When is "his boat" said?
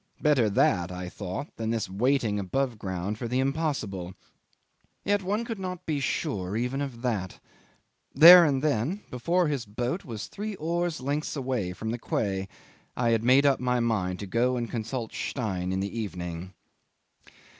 9.47-10.03